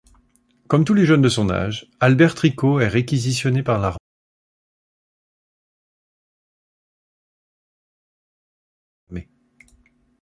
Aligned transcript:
Comme 0.67 0.83
tous 0.83 0.95
les 0.95 1.05
jeunes 1.05 1.21
de 1.21 1.29
son 1.29 1.51
âge, 1.51 1.91
Albert 1.99 2.33
Tricot 2.33 2.79
est 2.79 2.87
réquisitionné 2.87 3.61
par 3.61 3.79
l’armée. 3.79 3.99